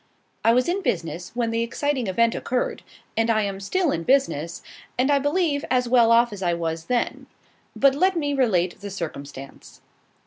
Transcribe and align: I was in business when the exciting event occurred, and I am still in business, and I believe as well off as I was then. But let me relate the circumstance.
I 0.43 0.51
was 0.51 0.67
in 0.67 0.81
business 0.81 1.29
when 1.35 1.51
the 1.51 1.61
exciting 1.61 2.07
event 2.07 2.33
occurred, 2.33 2.81
and 3.15 3.29
I 3.29 3.43
am 3.43 3.59
still 3.59 3.91
in 3.91 4.01
business, 4.01 4.63
and 4.97 5.11
I 5.11 5.19
believe 5.19 5.63
as 5.69 5.87
well 5.87 6.11
off 6.11 6.33
as 6.33 6.41
I 6.41 6.55
was 6.55 6.85
then. 6.85 7.27
But 7.75 7.93
let 7.93 8.15
me 8.15 8.33
relate 8.33 8.81
the 8.81 8.89
circumstance. 8.89 9.79